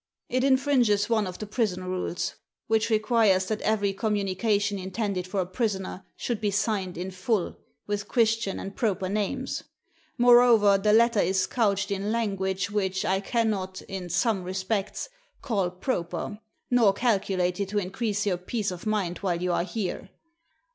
It 0.29 0.43
infringes 0.43 1.11
one 1.11 1.27
of 1.27 1.37
the 1.37 1.45
prison 1.45 1.83
rules, 1.83 2.33
which 2.65 2.89
requires 2.89 3.45
that 3.49 3.61
every 3.61 3.93
communi 3.93 4.35
cation 4.35 4.79
intended 4.79 5.27
for 5.27 5.41
a 5.41 5.45
prisoner 5.45 6.03
should 6.17 6.41
be 6.41 6.49
signed 6.49 6.97
in 6.97 7.11
full, 7.11 7.55
with 7.85 8.07
Christian 8.07 8.59
and 8.59 8.75
proper 8.75 9.07
names. 9.07 9.61
Moreover, 10.17 10.79
the 10.79 10.91
letter 10.91 11.19
is 11.19 11.45
couched 11.45 11.91
in 11.91 12.11
language 12.11 12.71
which 12.71 13.05
I 13.05 13.19
cannot, 13.19 13.83
in 13.83 14.09
some 14.09 14.41
respects, 14.43 15.07
call 15.43 15.69
proper, 15.69 16.39
nor 16.71 16.93
calculated 16.93 17.69
to 17.69 17.77
in 17.77 17.91
crease 17.91 18.25
your 18.25 18.37
peace 18.37 18.71
of 18.71 18.87
mind 18.87 19.19
while 19.19 19.39
you 19.39 19.51
are 19.53 19.63
here. 19.65 20.09